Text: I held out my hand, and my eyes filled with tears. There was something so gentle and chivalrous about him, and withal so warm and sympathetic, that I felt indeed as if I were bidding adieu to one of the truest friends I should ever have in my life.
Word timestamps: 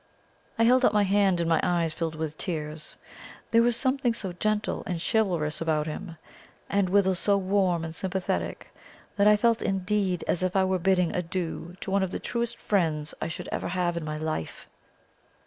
I 0.57 0.63
held 0.63 0.83
out 0.83 0.95
my 0.95 1.03
hand, 1.03 1.39
and 1.39 1.47
my 1.47 1.59
eyes 1.61 1.93
filled 1.93 2.15
with 2.15 2.35
tears. 2.35 2.97
There 3.51 3.61
was 3.61 3.75
something 3.77 4.15
so 4.15 4.33
gentle 4.33 4.81
and 4.87 4.99
chivalrous 4.99 5.61
about 5.61 5.85
him, 5.85 6.17
and 6.71 6.89
withal 6.89 7.13
so 7.13 7.37
warm 7.37 7.83
and 7.85 7.93
sympathetic, 7.93 8.73
that 9.15 9.27
I 9.27 9.37
felt 9.37 9.61
indeed 9.61 10.23
as 10.27 10.41
if 10.41 10.55
I 10.55 10.63
were 10.63 10.79
bidding 10.79 11.15
adieu 11.15 11.75
to 11.81 11.91
one 11.91 12.01
of 12.01 12.09
the 12.09 12.19
truest 12.19 12.57
friends 12.57 13.13
I 13.21 13.27
should 13.27 13.47
ever 13.51 13.67
have 13.67 13.95
in 13.95 14.03
my 14.03 14.17
life. 14.17 14.67